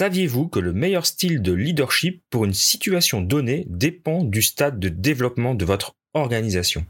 [0.00, 4.88] Saviez-vous que le meilleur style de leadership pour une situation donnée dépend du stade de
[4.88, 6.86] développement de votre organisation?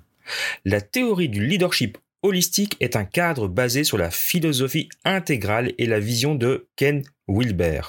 [0.65, 5.99] La théorie du leadership holistique est un cadre basé sur la philosophie intégrale et la
[5.99, 7.81] vision de Ken Wilber.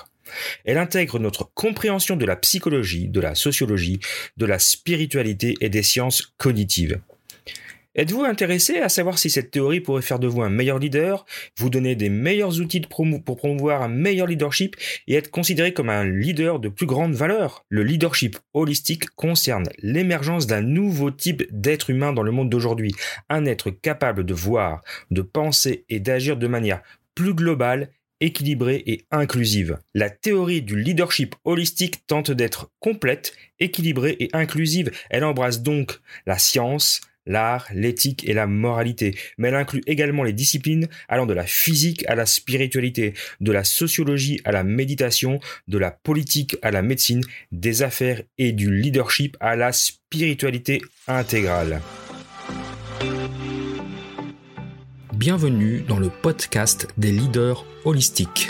[0.65, 3.99] Elle intègre notre compréhension de la psychologie, de la sociologie,
[4.38, 6.99] de la spiritualité et des sciences cognitives.
[7.94, 11.26] Êtes-vous intéressé à savoir si cette théorie pourrait faire de vous un meilleur leader,
[11.58, 14.78] vous donner des meilleurs outils pour promouvoir un meilleur leadership
[15.08, 17.66] et être considéré comme un leader de plus grande valeur?
[17.68, 22.94] Le leadership holistique concerne l'émergence d'un nouveau type d'être humain dans le monde d'aujourd'hui,
[23.27, 26.82] un être capable de voir, de penser et d'agir de manière
[27.13, 27.90] plus globale
[28.21, 29.80] équilibrée et inclusive.
[29.94, 34.91] La théorie du leadership holistique tente d'être complète, équilibrée et inclusive.
[35.10, 40.34] Elle embrasse donc la science, l'art, l'éthique et la moralité, mais elle inclut également les
[40.34, 45.78] disciplines allant de la physique à la spiritualité, de la sociologie à la méditation, de
[45.78, 47.22] la politique à la médecine,
[47.52, 51.82] des affaires et du leadership à la spiritualité intégrale.
[55.13, 58.50] Bienvenue dans le podcast des leaders holistiques.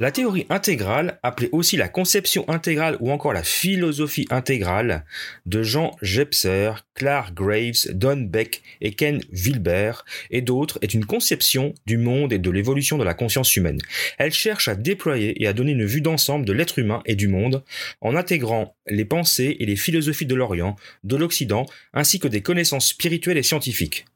[0.00, 5.04] La théorie intégrale, appelée aussi la conception intégrale ou encore la philosophie intégrale
[5.44, 9.92] de Jean Jepser, Clark Graves, Don Beck et Ken Wilber
[10.30, 13.80] et d'autres est une conception du monde et de l'évolution de la conscience humaine.
[14.18, 17.26] Elle cherche à déployer et à donner une vue d'ensemble de l'être humain et du
[17.26, 17.64] monde
[18.00, 22.90] en intégrant les pensées et les philosophies de l'Orient, de l'Occident ainsi que des connaissances
[22.90, 24.06] spirituelles et scientifiques.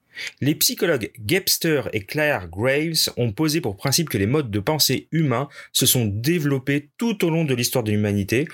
[0.40, 5.08] Les psychologues Gebster et Claire Graves ont posé pour principe que les modes de pensée
[5.12, 8.46] humains se sont développés tout au long de l'histoire de l'humanité,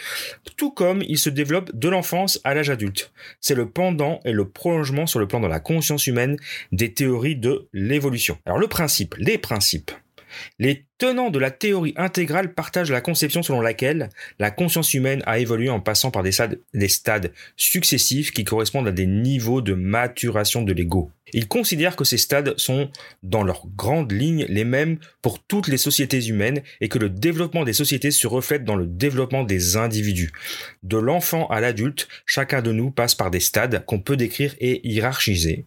[0.56, 3.12] tout comme ils se développent de l'enfance à l'âge adulte.
[3.40, 6.36] C'est le pendant et le prolongement sur le plan de la conscience humaine
[6.72, 8.38] des théories de l'évolution.
[8.46, 9.90] Alors le principe, les principes.
[10.58, 15.38] Les tenants de la théorie intégrale partagent la conception selon laquelle la conscience humaine a
[15.38, 16.32] évolué en passant par des
[16.88, 21.10] stades, successifs qui correspondent à des niveaux de maturation de l'ego.
[21.32, 22.90] Ils considèrent que ces stades sont,
[23.22, 27.64] dans leurs grandes lignes, les mêmes pour toutes les sociétés humaines et que le développement
[27.64, 30.32] des sociétés se reflète dans le développement des individus.
[30.82, 34.86] De l'enfant à l'adulte, chacun de nous passe par des stades qu'on peut décrire et
[34.88, 35.66] hiérarchiser.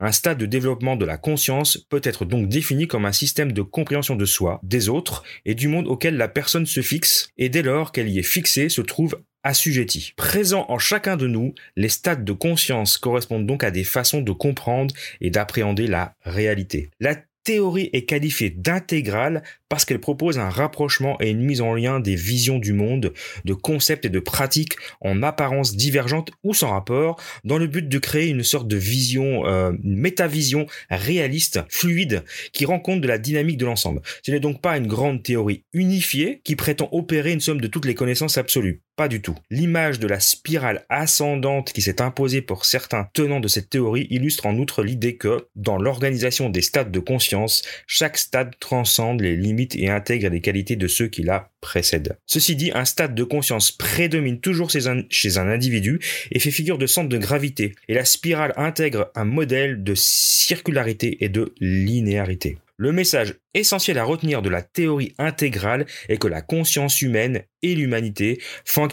[0.00, 3.62] Un stade de développement de la conscience peut être donc défini comme un système de
[3.62, 7.62] compréhension de soi, des autres et du monde auquel la personne se fixe et dès
[7.62, 10.14] lors qu'elle y est fixée se trouve assujettie.
[10.16, 14.32] Présent en chacun de nous, les stades de conscience correspondent donc à des façons de
[14.32, 16.90] comprendre et d'appréhender la réalité.
[16.98, 19.42] La théorie est qualifiée d'intégrale
[19.74, 23.12] parce qu'elle propose un rapprochement et une mise en lien des visions du monde,
[23.44, 27.98] de concepts et de pratiques en apparence divergentes ou sans rapport, dans le but de
[27.98, 33.18] créer une sorte de vision, euh, une métavision réaliste, fluide, qui rend compte de la
[33.18, 34.00] dynamique de l'ensemble.
[34.22, 37.86] Ce n'est donc pas une grande théorie unifiée qui prétend opérer une somme de toutes
[37.86, 38.80] les connaissances absolues.
[38.96, 39.34] Pas du tout.
[39.50, 44.46] L'image de la spirale ascendante qui s'est imposée pour certains tenants de cette théorie illustre
[44.46, 49.63] en outre l'idée que, dans l'organisation des stades de conscience, chaque stade transcende les limites
[49.74, 52.16] et intègre les qualités de ceux qui la précèdent.
[52.26, 56.00] Ceci dit, un stade de conscience prédomine toujours chez un, individu
[56.30, 61.24] et fait figure de centre de gravité, et la spirale intègre un modèle de circularité
[61.24, 62.58] et de linéarité.
[62.76, 67.76] Le message essentiel à retenir de la théorie intégrale est que la conscience humaine et
[67.76, 68.88] l'humanité font,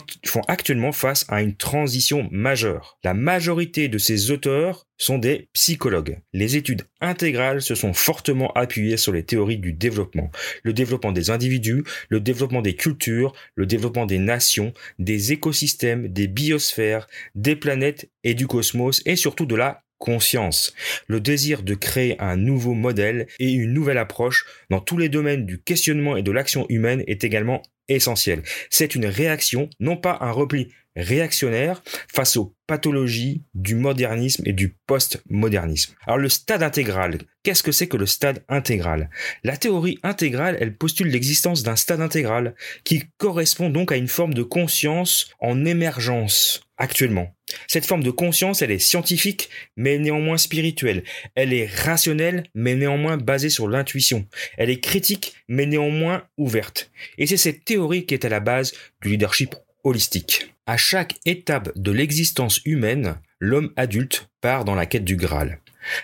[0.48, 3.00] actuellement face à une transition majeure.
[3.04, 6.20] La majorité de ces auteurs sont des psychologues.
[6.32, 10.30] Les études intégrales se sont fortement appuyées sur les théories du développement.
[10.62, 16.28] Le développement des individus, le développement des cultures, le développement des nations, des écosystèmes, des
[16.28, 20.74] biosphères, des planètes et du cosmos et surtout de la conscience.
[21.08, 25.46] Le désir de créer un nouveau modèle et une nouvelle approche dans tous les domaines
[25.46, 28.42] du questionnement et de l'action humaine est également essentiel.
[28.70, 31.82] C'est une réaction, non pas un repli réactionnaire
[32.14, 35.96] face aux pathologies du modernisme et du postmodernisme.
[36.06, 39.10] Alors le stade intégral, qu'est-ce que c'est que le stade intégral?
[39.44, 44.34] La théorie intégrale, elle postule l'existence d'un stade intégral qui correspond donc à une forme
[44.34, 47.34] de conscience en émergence actuellement.
[47.68, 51.04] Cette forme de conscience, elle est scientifique, mais néanmoins spirituelle.
[51.36, 54.26] Elle est rationnelle, mais néanmoins basée sur l'intuition.
[54.58, 56.92] Elle est critique, mais néanmoins ouverte.
[57.18, 60.54] Et c'est cette théorie qui est à la base du leadership holistique.
[60.66, 65.60] À chaque étape de l'existence humaine, l'homme adulte part dans la quête du Graal.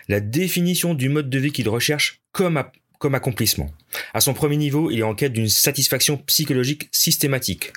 [0.08, 2.64] La définition du mode de vie qu'il recherche comme,
[3.00, 3.72] comme accomplissement.
[4.14, 7.74] À son premier niveau, il est en quête d'une satisfaction psychologique systématique.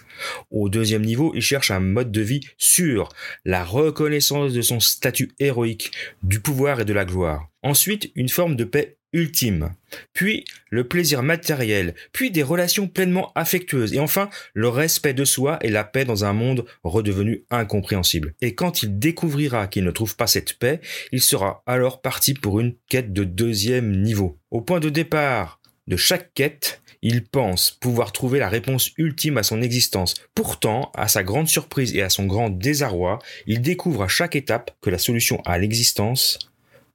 [0.50, 3.08] Au deuxième niveau, il cherche un mode de vie sûr,
[3.44, 7.48] la reconnaissance de son statut héroïque, du pouvoir et de la gloire.
[7.62, 9.74] Ensuite, une forme de paix ultime,
[10.12, 15.58] puis le plaisir matériel, puis des relations pleinement affectueuses, et enfin le respect de soi
[15.62, 18.34] et la paix dans un monde redevenu incompréhensible.
[18.40, 20.80] Et quand il découvrira qu'il ne trouve pas cette paix,
[21.12, 24.38] il sera alors parti pour une quête de deuxième niveau.
[24.50, 29.42] Au point de départ de chaque quête, il pense pouvoir trouver la réponse ultime à
[29.42, 30.14] son existence.
[30.34, 34.76] Pourtant, à sa grande surprise et à son grand désarroi, il découvre à chaque étape
[34.82, 36.38] que la solution à l'existence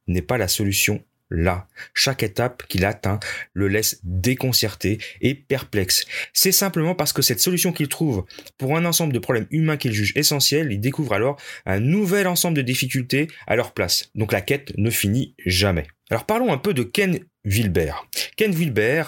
[0.07, 1.67] n'est pas la solution là.
[1.93, 3.19] Chaque étape qu'il atteint
[3.53, 6.05] le laisse déconcerté et perplexe.
[6.33, 8.25] C'est simplement parce que cette solution qu'il trouve
[8.57, 12.57] pour un ensemble de problèmes humains qu'il juge essentiels, il découvre alors un nouvel ensemble
[12.57, 14.09] de difficultés à leur place.
[14.15, 15.87] Donc la quête ne finit jamais.
[16.09, 17.93] Alors parlons un peu de Ken Wilber.
[18.37, 19.03] Ken Wilber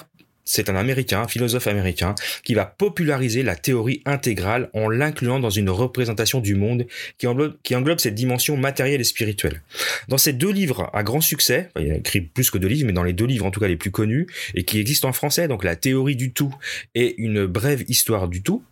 [0.47, 5.49] c'est un américain, un philosophe américain, qui va populariser la théorie intégrale en l'incluant dans
[5.49, 9.61] une représentation du monde qui englobe, cette dimension matérielle et spirituelle.
[10.07, 12.93] Dans ces deux livres à grand succès, il a écrit plus que deux livres, mais
[12.93, 15.47] dans les deux livres en tout cas les plus connus, et qui existent en français,
[15.47, 16.53] donc la théorie du tout
[16.95, 18.63] et une brève histoire du tout,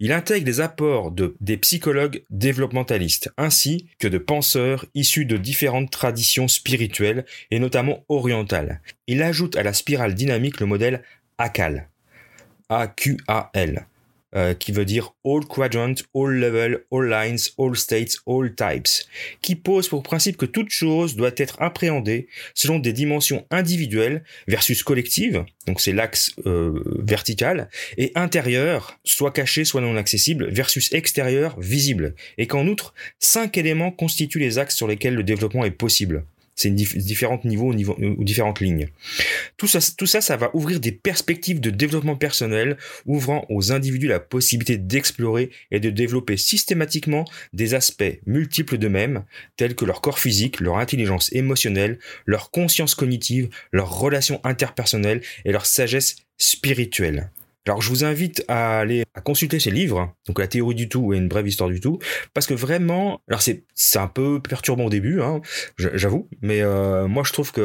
[0.00, 5.90] il intègre des apports de, des psychologues développementalistes, ainsi que de penseurs issus de différentes
[5.90, 8.80] traditions spirituelles, et notamment orientales.
[9.06, 11.02] Il ajoute à la spirale dynamique le modèle
[11.40, 11.88] AQAL,
[12.68, 13.86] A-Q-A-L,
[14.36, 19.06] euh, qui veut dire All Quadrant, All Level, All Lines, All States, All Types,
[19.40, 24.82] qui pose pour principe que toute chose doit être appréhendée selon des dimensions individuelles versus
[24.82, 31.58] collectives, donc c'est l'axe euh, vertical, et intérieur, soit caché, soit non accessible, versus extérieur,
[31.58, 36.26] visible, et qu'en outre, cinq éléments constituent les axes sur lesquels le développement est possible.
[36.56, 38.88] C'est différents niveaux euh, ou différentes lignes.
[39.56, 42.76] Tout ça, tout ça, ça va ouvrir des perspectives de développement personnel,
[43.06, 49.24] ouvrant aux individus la possibilité d'explorer et de développer systématiquement des aspects multiples d'eux-mêmes,
[49.56, 55.52] tels que leur corps physique, leur intelligence émotionnelle, leur conscience cognitive, leurs relations interpersonnelles et
[55.52, 57.30] leur sagesse spirituelle.
[57.66, 61.12] Alors je vous invite à aller à consulter ces livres, donc la théorie du tout
[61.12, 61.98] et une brève histoire du tout,
[62.32, 63.64] parce que vraiment, alors c'est
[63.98, 65.40] un peu perturbant au début, hein,
[65.76, 67.60] j'avoue, mais euh, moi je trouve que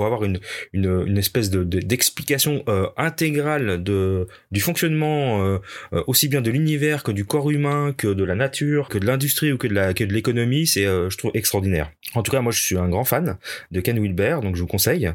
[0.00, 0.40] pour avoir une,
[0.72, 5.58] une, espèce de, d'explication euh, intégrale de, du fonctionnement euh,
[5.92, 9.04] euh, aussi bien de l'univers que du corps humain, que de la nature, que de
[9.04, 11.90] l'industrie ou que de, l'économie, c'est je trouve extraordinaire.
[12.14, 13.36] En tout cas, moi je suis un grand fan
[13.72, 15.12] de Ken Wilber, donc je vous conseille.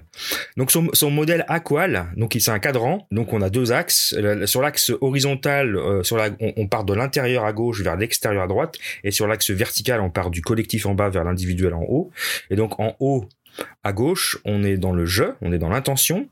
[0.55, 4.15] Donc son, son modèle Aqual, donc c'est un cadran, donc on a deux axes.
[4.45, 8.75] Sur l'axe horizontal, sur la, on, part de l'intérieur à gauche vers l'extérieur à droite,
[9.04, 12.11] et sur l'axe vertical, on part du collectif en bas vers l'individuel en haut.
[12.51, 13.27] Et donc en haut,
[13.83, 16.28] à gauche, on est dans le je, on est dans l'intention.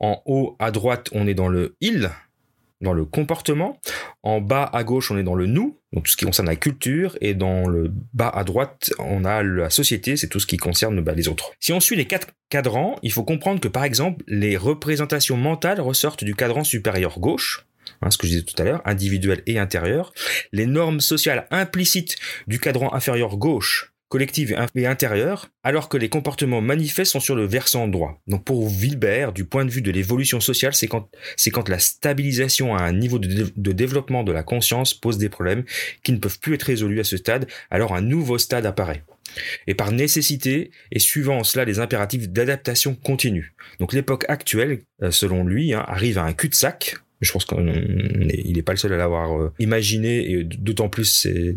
[0.00, 2.10] En haut, à droite, on est dans le il,
[2.80, 3.78] dans le comportement.
[4.22, 6.56] En bas à gauche, on est dans le nous, donc tout ce qui concerne la
[6.56, 7.16] culture.
[7.20, 11.00] Et dans le bas à droite, on a la société, c'est tout ce qui concerne
[11.00, 11.52] bah, les autres.
[11.60, 15.80] Si on suit les quatre cadrans, il faut comprendre que par exemple, les représentations mentales
[15.80, 17.66] ressortent du cadran supérieur gauche.
[18.02, 20.12] Hein, ce que je disais tout à l'heure, individuel et intérieur.
[20.52, 26.60] Les normes sociales implicites du cadran inférieur gauche collective et intérieure, alors que les comportements
[26.60, 28.20] manifestes sont sur le versant droit.
[28.26, 31.78] Donc pour Wilbert, du point de vue de l'évolution sociale, c'est quand, c'est quand la
[31.78, 35.64] stabilisation à un niveau de, de, développement de la conscience pose des problèmes
[36.04, 39.02] qui ne peuvent plus être résolus à ce stade, alors un nouveau stade apparaît.
[39.66, 43.54] Et par nécessité, et suivant cela les impératifs d'adaptation continue.
[43.80, 48.62] Donc l'époque actuelle, euh, selon lui, hein, arrive à un cul-de-sac, je pense qu'il n'est
[48.62, 51.56] pas le seul à l'avoir euh, imaginé, et d'autant plus c'est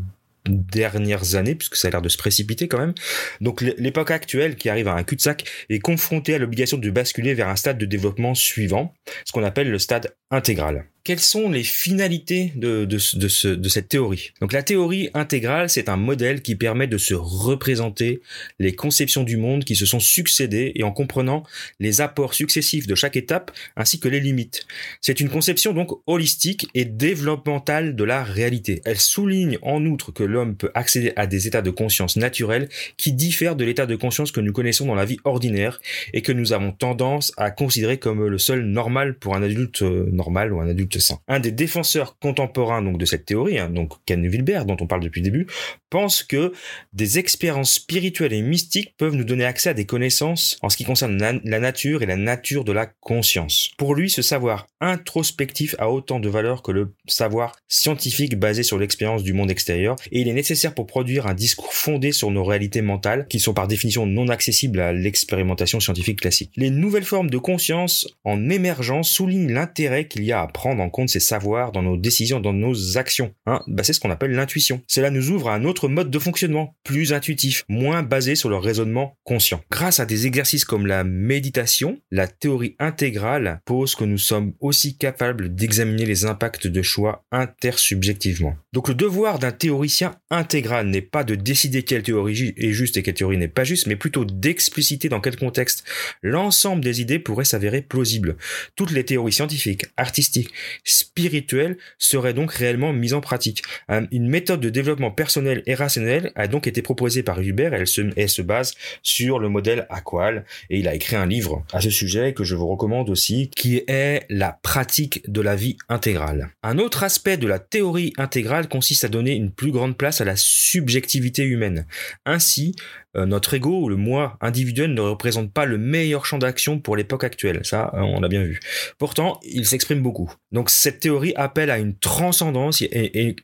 [0.49, 2.93] dernières années, puisque ça a l'air de se précipiter quand même.
[3.41, 7.47] Donc l'époque actuelle, qui arrive à un cul-de-sac, est confrontée à l'obligation de basculer vers
[7.47, 8.93] un stade de développement suivant,
[9.25, 13.89] ce qu'on appelle le stade intégrale quelles sont les finalités de, de, de, de, cette
[13.89, 14.31] théorie?
[14.41, 18.21] Donc la théorie intégrale, c'est un modèle qui permet de se représenter
[18.59, 21.41] les conceptions du monde qui se sont succédées et en comprenant
[21.79, 24.67] les apports successifs de chaque étape ainsi que les limites.
[25.01, 28.81] C'est une conception donc holistique et développementale de la réalité.
[28.85, 33.13] Elle souligne en outre que l'homme peut accéder à des états de conscience naturels qui
[33.13, 35.79] diffèrent de l'état de conscience que nous connaissons dans la vie ordinaire
[36.13, 40.07] et que nous avons tendance à considérer comme le seul normal pour un adulte euh,
[40.19, 40.97] normal ou un adulte
[41.27, 45.01] un des défenseurs contemporains donc de cette théorie, hein, donc Ken Wilber, dont on parle
[45.01, 45.47] depuis le début,
[45.89, 46.53] pense que
[46.93, 50.83] des expériences spirituelles et mystiques peuvent nous donner accès à des connaissances en ce qui
[50.83, 53.71] concerne la, nature et la nature de la conscience.
[53.77, 58.77] Pour lui, ce savoir introspectif a autant de valeur que le savoir scientifique basé sur
[58.77, 62.43] l'expérience du monde extérieur, et il est nécessaire pour produire un discours fondé sur nos
[62.43, 66.51] réalités mentales, qui sont par définition non accessibles à l'expérimentation scientifique classique.
[66.55, 70.89] Les nouvelles formes de conscience en émergence soulignent l'intérêt qu'il y a à prendre en
[70.89, 73.33] compte ces savoirs dans nos décisions, dans nos actions.
[73.45, 74.81] Hein bah, c'est ce qu'on appelle l'intuition.
[74.87, 78.57] Cela nous ouvre à un autre mode de fonctionnement, plus intuitif, moins basé sur le
[78.57, 79.61] raisonnement conscient.
[79.71, 84.97] Grâce à des exercices comme la méditation, la théorie intégrale pose que nous sommes aussi
[84.97, 88.55] capables d'examiner les impacts de choix intersubjectivement.
[88.73, 93.03] Donc le devoir d'un théoricien intégral n'est pas de décider quelle théorie est juste et
[93.03, 95.83] quelle théorie n'est pas juste, mais plutôt d'expliciter dans quel contexte
[96.21, 98.37] l'ensemble des idées pourrait s'avérer plausible.
[98.75, 100.51] Toutes les théories scientifiques, artistiques,
[100.83, 103.63] spirituelles seraient donc réellement mises en pratique.
[104.11, 108.01] Une méthode de développement personnel et rationnel a donc été proposée par Hubert elle se,
[108.15, 111.89] elle se base sur le modèle Aqual et il a écrit un livre à ce
[111.89, 116.49] sujet que je vous recommande aussi qui est la pratique de la vie intégrale.
[116.63, 120.25] Un autre aspect de la théorie intégrale consiste à donner une plus grande place à
[120.25, 121.85] la subjectivité humaine.
[122.25, 122.75] Ainsi,
[123.15, 126.95] euh, notre ego ou le moi individuel ne représente pas le meilleur champ d'action pour
[126.95, 127.61] l'époque actuelle.
[127.63, 128.59] Ça, euh, on l'a bien vu.
[128.99, 130.31] Pourtant, il s'exprime beaucoup.
[130.51, 133.35] Donc cette théorie appelle à une transcendance et,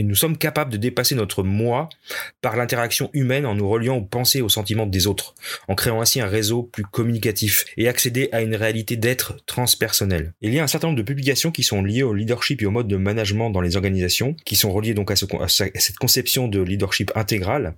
[0.00, 1.88] nous, sommes capables de dépasser notre moi
[2.40, 5.34] par l'interaction humaine en nous reliant aux pensées et aux sentiments des autres,
[5.66, 10.32] en créant ainsi un réseau plus communicatif et accéder à une réalité d'être transpersonnel.
[10.42, 12.70] Il y a un certain nombre de publications qui sont liées au leadership et au
[12.70, 17.10] mode de management dans les organisations, qui sont reliées donc à cette conception de leadership
[17.16, 17.74] intégral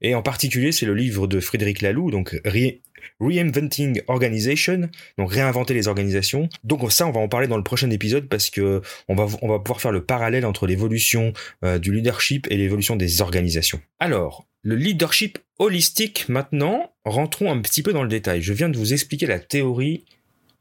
[0.00, 2.40] et en particulier, c'est le livre de Frédéric Laloux, donc
[3.20, 6.48] Reinventing Organization, donc réinventer les organisations.
[6.64, 9.48] Donc ça, on va en parler dans le prochain épisode parce que on va, on
[9.48, 11.32] va pouvoir faire le parallèle entre l'évolution
[11.64, 13.80] euh, du leadership et l'évolution des organisations.
[13.98, 18.42] Alors, le leadership holistique, maintenant, rentrons un petit peu dans le détail.
[18.42, 20.04] Je viens de vous expliquer la théorie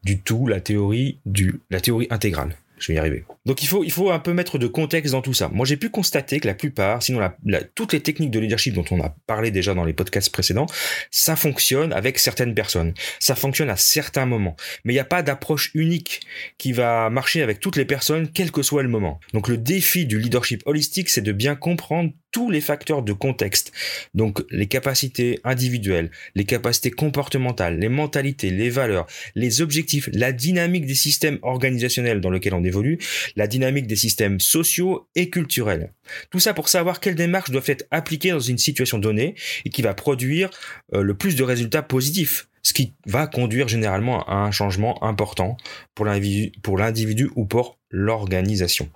[0.03, 2.55] du tout, la théorie du, la théorie intégrale.
[2.77, 3.25] Je vais y arriver.
[3.45, 5.49] Donc il faut, il faut un peu mettre de contexte dans tout ça.
[5.49, 7.27] Moi j'ai pu constater que la plupart, sinon
[7.75, 10.67] toutes les techniques de leadership dont on a parlé déjà dans les podcasts précédents,
[11.11, 12.93] ça fonctionne avec certaines personnes.
[13.19, 14.55] Ça fonctionne à certains moments.
[14.83, 16.21] Mais il n'y a pas d'approche unique
[16.57, 19.19] qui va marcher avec toutes les personnes, quel que soit le moment.
[19.33, 23.71] Donc le défi du leadership holistique, c'est de bien comprendre tous les facteurs de contexte.
[24.13, 30.85] Donc les capacités individuelles, les capacités comportementales, les mentalités, les valeurs, les objectifs, la dynamique
[30.85, 32.99] des systèmes organisationnels dans lesquels on évolue,
[33.35, 35.93] la dynamique des systèmes sociaux et culturels.
[36.29, 39.81] Tout ça pour savoir quelles démarches doivent être appliquées dans une situation donnée et qui
[39.81, 40.49] va produire
[40.93, 45.55] euh, le plus de résultats positifs ce qui va conduire généralement à un changement important
[45.95, 48.89] pour l'individu ou pour l'organisation.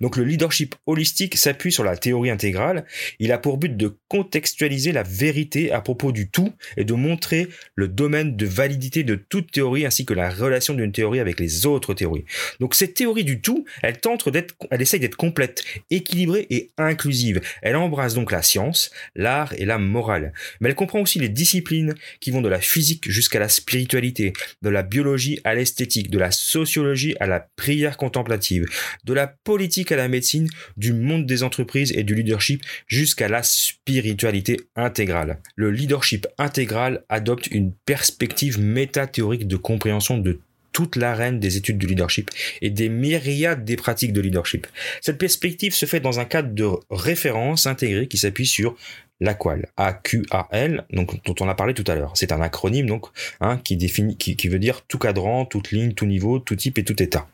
[0.00, 2.84] Donc le leadership holistique s'appuie sur la théorie intégrale.
[3.18, 7.48] Il a pour but de contextualiser la vérité à propos du tout et de montrer
[7.74, 11.66] le domaine de validité de toute théorie ainsi que la relation d'une théorie avec les
[11.66, 12.24] autres théories.
[12.60, 17.40] Donc cette théorie du tout, elle tente d'être, elle essaye d'être complète, équilibrée et inclusive.
[17.62, 20.32] Elle embrasse donc la science, l'art et la morale.
[20.60, 24.70] Mais elle comprend aussi les disciplines qui vont de la physique jusqu'à la spiritualité, de
[24.70, 27.96] la biologie à l'esthétique, de la sociologie à la prière
[28.28, 33.42] de la politique à la médecine, du monde des entreprises et du leadership jusqu'à la
[33.42, 35.40] spiritualité intégrale.
[35.54, 40.40] Le leadership intégral adopte une perspective métathéorique de compréhension de
[40.76, 42.30] toute l'arène des études du leadership
[42.60, 44.66] et des myriades des pratiques de leadership.
[45.00, 48.76] Cette perspective se fait dans un cadre de référence intégré qui s'appuie sur
[49.20, 52.12] l'AQUAL, A-Q-A-L, donc dont on a parlé tout à l'heure.
[52.14, 53.06] C'est un acronyme donc
[53.40, 56.84] hein, qui définit, qui, veut dire tout cadran, toute ligne, tout niveau, tout type et
[56.84, 57.26] tout état.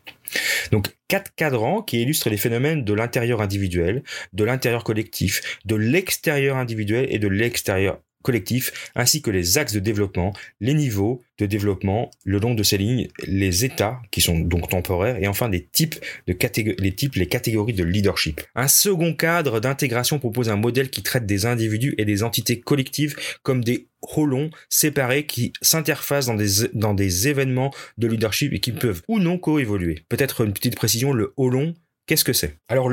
[0.71, 6.59] Donc quatre cadrans qui illustrent les phénomènes de l'intérieur individuel, de l'intérieur collectif, de l'extérieur
[6.59, 12.11] individuel et de l'extérieur collectif, ainsi que les axes de développement, les niveaux de développement,
[12.25, 15.97] le long de ces lignes, les états qui sont donc temporaires, et enfin des types
[16.27, 16.37] de
[16.79, 18.41] les types, les catégories de leadership.
[18.55, 23.17] Un second cadre d'intégration propose un modèle qui traite des individus et des entités collectives
[23.43, 28.73] comme des holons séparés qui s'interfacent dans des, dans des événements de leadership et qui
[28.73, 30.05] peuvent ou non coévoluer.
[30.09, 31.75] Peut-être une petite précision, le holon,
[32.07, 32.57] qu'est-ce que c'est?
[32.69, 32.91] Alors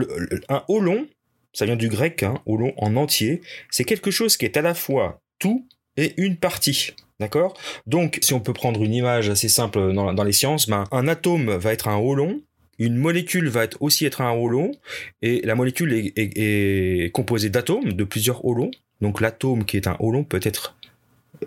[0.49, 1.07] un holon,
[1.53, 4.73] ça vient du grec, hein, holon en entier, c'est quelque chose qui est à la
[4.73, 5.65] fois tout
[5.97, 6.93] et une partie.
[7.19, 7.57] D'accord?
[7.85, 11.51] Donc, si on peut prendre une image assez simple dans, les sciences, ben, un atome
[11.51, 12.41] va être un holon,
[12.77, 14.71] une molécule va aussi être un holon,
[15.21, 18.71] et la molécule est, composée d'atomes, de plusieurs holons.
[19.01, 20.77] Donc l'atome qui est un holon peut être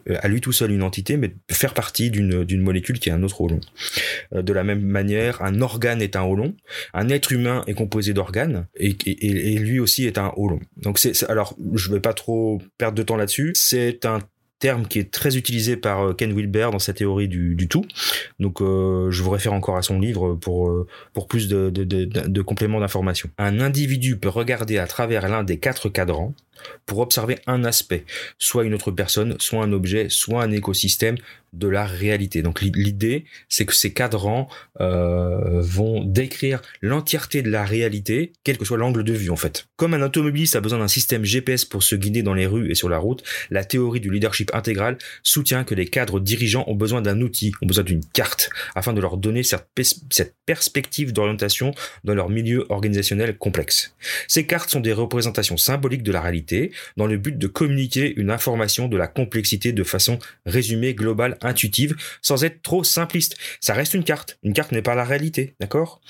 [0.09, 3.41] à lui tout seul une entité, mais faire partie d'une, molécule qui est un autre
[3.41, 3.61] holon.
[4.35, 6.55] Euh, de la même manière, un organe est un holon,
[6.95, 10.61] un être humain est composé d'organes, et, et, lui aussi est un holon.
[10.77, 14.21] Donc c'est, alors, je vais pas trop perdre de temps là-dessus, c'est un
[14.59, 17.85] terme qui est très utilisé par euh, Ken Wilber dans sa théorie du, du tout.
[18.39, 23.29] Donc je vous réfère encore à son livre pour, pour plus de, de compléments d'information.
[23.39, 26.35] Un individu peut regarder à travers l'un des quatre cadrans,
[26.87, 28.05] pour observer un aspect,
[28.39, 31.17] soit une autre personne, soit un objet, soit un écosystème
[31.53, 32.41] de la réalité.
[32.43, 34.49] Donc l'idée, c'est que ces cadrans
[34.81, 39.67] euh, vont décrire l'entièreté de la réalité, quel que soit l'angle de vue en fait.
[39.77, 42.75] Comme un automobiliste a besoin d'un système GPS pour se guider dans les rues et
[42.75, 47.03] sur la route, la théorie du leadership intégral soutient que les cadres dirigeants ont besoin
[47.03, 49.69] d'un outil, ont besoin d'une carte, afin de leur donner cette,
[50.11, 53.95] cette perspective d'orientation dans leur milieu organisationnel complexe.
[54.27, 56.42] Ces cartes sont des représentations symboliques de la réalité
[56.97, 61.97] dans le but de communiquer une information de la complexité de façon résumée, globale, intuitive,
[62.21, 63.37] sans être trop simpliste.
[63.61, 64.39] Ça reste une carte.
[64.43, 66.01] Une carte n'est pas la réalité, d'accord?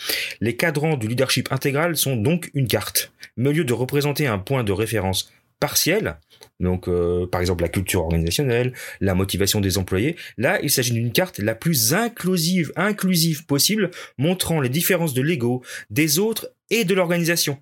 [0.41, 3.13] Les cadrans du leadership intégral sont donc une carte.
[3.37, 6.17] Mais au lieu de représenter un point de référence partiel,
[6.59, 10.17] donc euh, par exemple la culture organisationnelle, la motivation des employés.
[10.37, 15.63] Là, il s'agit d'une carte la plus inclusive, inclusive possible, montrant les différences de l'ego,
[15.89, 17.59] des autres et de l'organisation.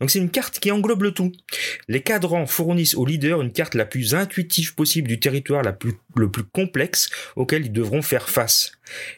[0.00, 1.32] Donc c'est une carte qui englobe le tout.
[1.88, 6.44] Les cadrans fournissent aux leaders une carte la plus intuitive possible du territoire le plus
[6.44, 8.72] complexe auquel ils devront faire face.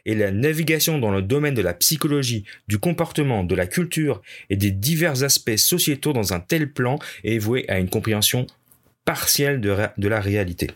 [0.06, 4.56] Et la navigation dans le domaine de la psychologie, du comportement, de la culture et
[4.56, 8.47] des divers aspects sociétaux dans un tel plan est vouée à une compréhension
[9.04, 10.70] partiel de, la réalité.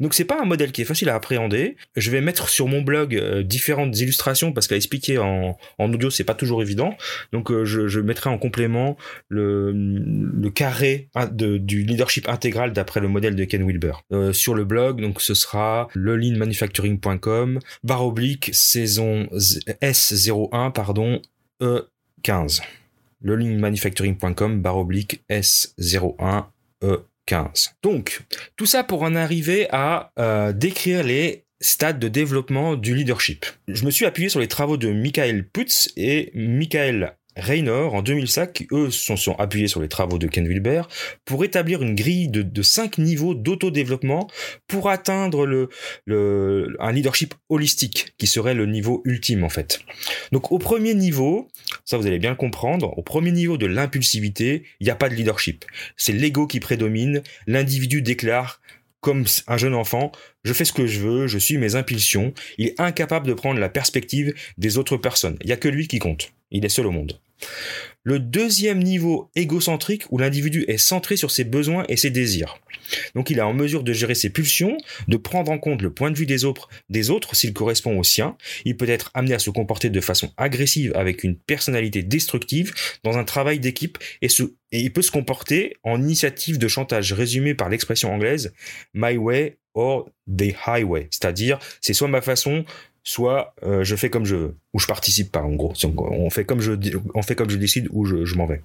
[0.00, 1.76] Donc c'est pas un modèle qui est facile à appréhender.
[1.96, 6.10] Je vais mettre sur mon blog euh, différentes illustrations parce qu'à expliquer en, en audio
[6.10, 6.96] c'est pas toujours évident.
[7.32, 8.96] Donc euh, je, mettrai en complément
[9.28, 15.00] le, carré du leadership intégral d'après le modèle de Ken Wilber euh, sur le blog.
[15.00, 19.28] Donc ce sera lelinmanufacturing.com barre oblique saison
[19.82, 21.20] S01 pardon
[21.60, 22.60] E15
[23.22, 26.46] lelinmanufacturing.com barre oblique S01
[27.82, 28.22] Donc,
[28.56, 33.46] tout ça pour en arriver à euh, décrire les stades de développement du leadership.
[33.66, 38.52] Je me suis appuyé sur les travaux de Michael Putz et Michael Raynor en 2005,
[38.52, 40.82] qui eux sont, sont appuyés sur les travaux de Ken Wilber,
[41.24, 44.28] pour établir une grille de, de cinq niveaux d'autodéveloppement
[44.66, 45.68] pour atteindre
[46.08, 49.80] un leadership holistique, qui serait le niveau ultime en fait.
[50.32, 51.48] Donc au premier niveau,
[51.84, 55.14] ça vous allez bien comprendre, au premier niveau de l'impulsivité, il n'y a pas de
[55.14, 55.64] leadership.
[55.96, 58.60] C'est l'ego qui prédomine, l'individu déclare
[59.00, 60.10] comme un jeune enfant,
[60.42, 63.60] je fais ce que je veux, je suis mes impulsions, il est incapable de prendre
[63.60, 65.36] la perspective des autres personnes.
[65.42, 66.32] Il n'y a que lui qui compte.
[66.50, 67.20] Il est seul au monde.
[68.04, 72.58] Le deuxième niveau égocentrique où l'individu est centré sur ses besoins et ses désirs.
[73.14, 76.10] Donc il est en mesure de gérer ses pulsions, de prendre en compte le point
[76.10, 76.68] de vue des autres,
[77.34, 78.36] s'il correspond au sien.
[78.64, 82.72] Il peut être amené à se comporter de façon agressive avec une personnalité destructive
[83.04, 84.28] dans un travail d'équipe et,
[84.72, 88.52] et il peut se comporter en initiative de chantage résumé par l'expression anglaise
[88.94, 92.64] My way or the highway, c'est-à-dire c'est soit ma façon,
[93.04, 95.72] soit euh, je fais comme je veux, ou je participe pas en gros.
[95.96, 96.72] On fait comme je,
[97.14, 98.62] on fait comme je décide ou je, m'en vais.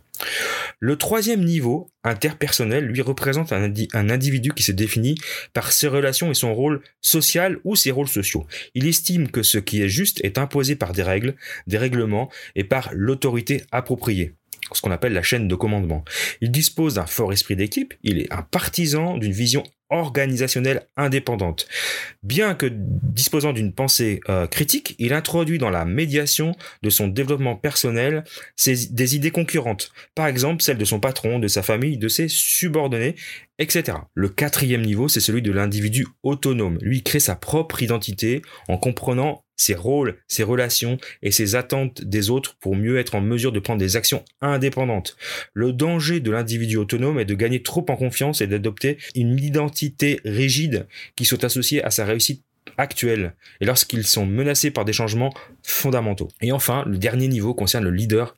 [0.80, 5.15] Le troisième niveau, interpersonnel, lui représente un, un, individu qui se définit
[5.54, 8.46] par ses relations et son rôle social ou ses rôles sociaux.
[8.76, 11.36] Il estime que ce qui est juste est imposé par des règles,
[11.67, 14.34] des règlements et par l'autorité appropriée
[14.72, 16.04] ce qu'on appelle la chaîne de commandement.
[16.41, 21.67] Il dispose d'un fort esprit d'équipe, il est un partisan d'une vision organisationnelle indépendante.
[22.24, 27.56] Bien que disposant d'une pensée euh, critique, il introduit dans la médiation de son développement
[27.56, 28.24] personnel
[28.65, 33.15] des idées concurrentes, par exemple celles de son patron, de sa famille, de ses subordonnés,
[33.60, 33.98] etc.
[34.13, 36.78] Le quatrième niveau, c'est celui de l'individu autonome.
[36.82, 42.30] Lui crée sa propre identité en comprenant ses rôles, ses relations et ses attentes des
[42.30, 45.15] autres pour mieux être en mesure de prendre des actions indépendantes.
[45.54, 49.72] Le danger de l'individu autonome est de gagner trop en confiance et d'adopter une identité
[50.25, 52.43] rigides qui sont associées à sa réussite
[52.77, 55.33] actuelle et lorsqu'ils sont menacés par des changements
[55.63, 56.29] fondamentaux.
[56.41, 58.36] Et enfin, le dernier niveau concerne le leader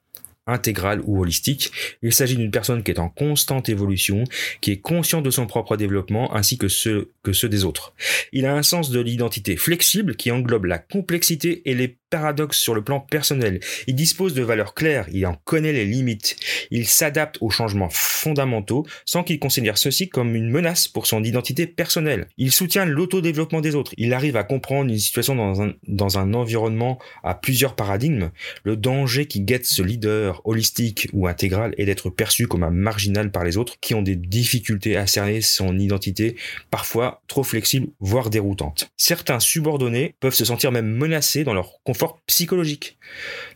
[0.48, 1.72] intégral ou holistique.
[2.02, 4.24] Il s'agit d'une personne qui est en constante évolution,
[4.62, 7.94] qui est conscient de son propre développement ainsi que ceux, que ceux des autres.
[8.32, 12.76] Il a un sens de l'identité flexible qui englobe la complexité et les paradoxes sur
[12.76, 13.60] le plan personnel.
[13.88, 16.38] Il dispose de valeurs claires, il en connaît les limites.
[16.72, 21.68] Il s'adapte aux changements fondamentaux sans qu'il considère ceci comme une menace pour son identité
[21.68, 22.28] personnelle.
[22.38, 23.94] Il soutient l'autodéveloppement des autres.
[23.98, 28.30] Il arrive à comprendre une situation dans un, dans un environnement à plusieurs paradigmes.
[28.64, 33.32] Le danger qui guette ce leader holistique ou intégral est d'être perçu comme un marginal
[33.32, 36.36] par les autres qui ont des difficultés à cerner son identité,
[36.72, 38.90] parfois trop flexible, voire déroutante.
[38.98, 42.98] Certains subordonnés peuvent se sentir même menacés dans leur confort psychologique.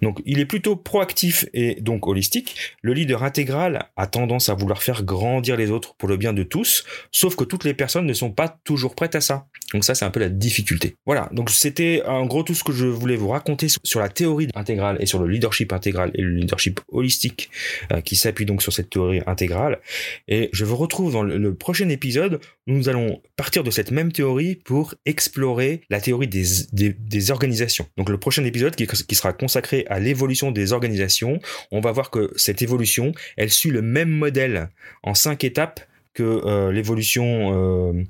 [0.01, 2.55] Donc il est plutôt proactif et donc holistique.
[2.81, 6.43] Le leader intégral a tendance à vouloir faire grandir les autres pour le bien de
[6.43, 9.47] tous, sauf que toutes les personnes ne sont pas toujours prêtes à ça.
[9.73, 10.95] Donc ça c'est un peu la difficulté.
[11.05, 14.47] Voilà, donc c'était en gros tout ce que je voulais vous raconter sur la théorie
[14.55, 17.49] intégrale et sur le leadership intégral et le leadership holistique
[17.91, 19.79] euh, qui s'appuie donc sur cette théorie intégrale.
[20.27, 24.11] Et je vous retrouve dans le, prochain épisode où nous allons partir de cette même
[24.11, 27.87] théorie pour explorer la théorie des, organisations.
[27.97, 31.39] Donc le prochain épisode qui, qui sera consacré à l'évolution des organisations,
[31.71, 34.69] on va voir que cette évolution, elle suit le même modèle
[35.03, 35.81] en cinq étapes
[36.13, 38.03] que euh, l'évolution euh,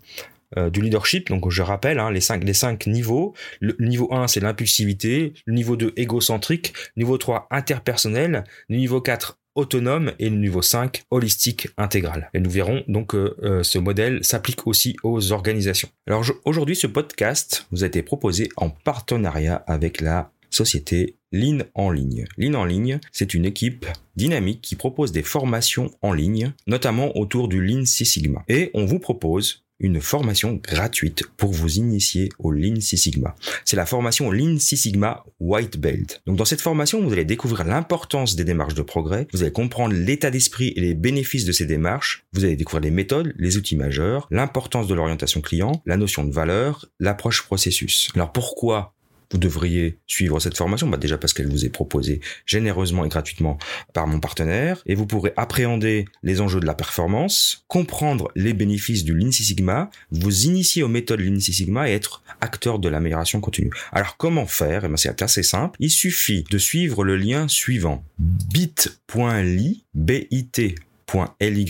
[0.57, 1.29] euh, du leadership.
[1.29, 3.33] Donc je rappelle hein, les cinq les niveaux.
[3.59, 9.01] Le, niveau 1 c'est l'impulsivité, le niveau 2 égocentrique, le niveau 3 interpersonnel, le niveau
[9.01, 12.29] 4 autonome et le niveau 5 holistique intégral.
[12.33, 15.89] Et nous verrons donc que euh, ce modèle s'applique aussi aux organisations.
[16.07, 21.91] Alors aujourd'hui ce podcast vous a été proposé en partenariat avec la société Lean en
[21.91, 22.25] ligne.
[22.37, 23.85] Lean en ligne, c'est une équipe
[24.15, 28.43] dynamique qui propose des formations en ligne, notamment autour du Lean Six Sigma.
[28.47, 33.35] Et on vous propose une formation gratuite pour vous initier au Lean Six Sigma.
[33.65, 36.21] C'est la formation Lean Six Sigma White Belt.
[36.27, 39.93] Donc dans cette formation, vous allez découvrir l'importance des démarches de progrès, vous allez comprendre
[39.93, 43.75] l'état d'esprit et les bénéfices de ces démarches, vous allez découvrir les méthodes, les outils
[43.75, 48.09] majeurs, l'importance de l'orientation client, la notion de valeur, l'approche processus.
[48.15, 48.95] Alors pourquoi
[49.31, 53.57] vous devriez suivre cette formation bah Déjà parce qu'elle vous est proposée généreusement et gratuitement
[53.93, 59.03] par mon partenaire, et vous pourrez appréhender les enjeux de la performance, comprendre les bénéfices
[59.03, 62.89] du Lean Six Sigma, vous initier aux méthodes Lean Six Sigma et être acteur de
[62.89, 63.71] l'amélioration continue.
[63.91, 64.85] Alors comment faire?
[64.85, 65.77] Eh ben, C'est assez simple.
[65.79, 71.65] Il suffit de suivre le lien suivant bit.ly, bit.ly,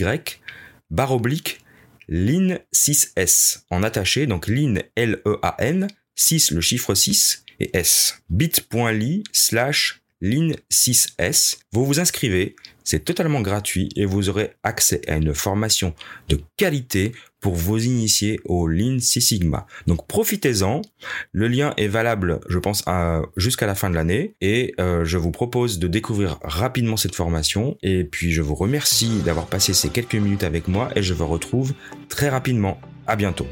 [0.90, 1.60] barre oblique,
[2.08, 8.22] Lean 6S en attaché, donc Lean L-E-A-N, 6 le chiffre 6 et S.
[8.28, 11.58] bit.ly slash line6s.
[11.72, 15.94] Vous vous inscrivez, c'est totalement gratuit et vous aurez accès à une formation
[16.28, 19.66] de qualité pour vous initier au Lean Six Sigma.
[19.86, 20.82] Donc profitez-en.
[21.32, 22.84] Le lien est valable, je pense,
[23.36, 27.78] jusqu'à la fin de l'année et euh, je vous propose de découvrir rapidement cette formation.
[27.82, 31.26] Et puis je vous remercie d'avoir passé ces quelques minutes avec moi et je vous
[31.26, 31.72] retrouve
[32.08, 32.78] très rapidement.
[33.06, 33.46] À bientôt.